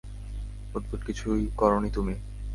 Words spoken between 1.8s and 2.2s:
তুমি।